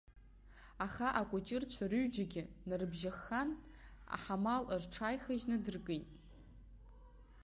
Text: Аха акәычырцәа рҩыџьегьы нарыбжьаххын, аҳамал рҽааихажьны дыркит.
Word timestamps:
Аха 0.85 1.07
акәычырцәа 1.21 1.85
рҩыџьегьы 1.91 2.43
нарыбжьаххын, 2.67 3.49
аҳамал 4.15 4.63
рҽааихажьны 4.83 5.57
дыркит. 5.63 6.05